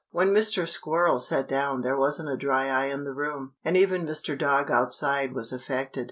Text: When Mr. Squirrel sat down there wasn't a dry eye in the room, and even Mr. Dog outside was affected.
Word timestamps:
When 0.09 0.29
Mr. 0.33 0.67
Squirrel 0.67 1.19
sat 1.19 1.47
down 1.47 1.81
there 1.81 1.95
wasn't 1.95 2.29
a 2.31 2.35
dry 2.35 2.67
eye 2.69 2.85
in 2.87 3.03
the 3.03 3.13
room, 3.13 3.53
and 3.63 3.77
even 3.77 4.03
Mr. 4.07 4.35
Dog 4.35 4.71
outside 4.71 5.33
was 5.35 5.53
affected. 5.53 5.99